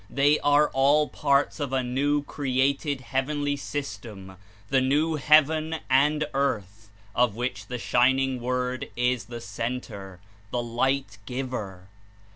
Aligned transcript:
They 0.09 0.39
are 0.39 0.69
all 0.69 1.07
parts 1.09 1.59
of 1.59 1.71
a 1.71 1.83
new 1.83 2.23
created 2.23 3.01
heavenly 3.01 3.55
system, 3.55 4.35
the 4.69 4.81
"new 4.81 5.17
heaven 5.17 5.75
and 5.91 6.25
earth," 6.33 6.89
of 7.13 7.35
which 7.35 7.67
the 7.67 7.77
shining 7.77 8.41
Word 8.41 8.89
is 8.95 9.25
the 9.25 9.39
Center, 9.39 10.19
the 10.49 10.63
Light 10.63 11.19
giv^er. 11.27 11.81